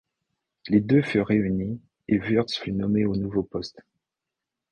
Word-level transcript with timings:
Les 0.67 0.79
deux 0.79 1.03
furent 1.03 1.27
réunies 1.27 1.79
et 2.07 2.17
Wurtz 2.19 2.57
fut 2.57 2.71
nommé 2.73 3.05
au 3.05 3.15
nouveau 3.15 3.43
poste. 3.43 3.83